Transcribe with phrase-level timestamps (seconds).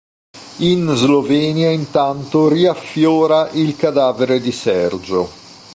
[0.61, 5.29] In Slovenia intanto riaffiora il cadavere di Sergio.